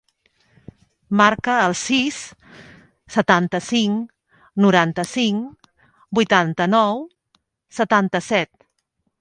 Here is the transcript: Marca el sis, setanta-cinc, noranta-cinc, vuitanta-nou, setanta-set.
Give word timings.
Marca 1.19 1.57
el 1.65 1.75
sis, 1.81 2.17
setanta-cinc, 3.17 4.01
noranta-cinc, 4.65 5.71
vuitanta-nou, 6.21 7.03
setanta-set. 7.81 8.55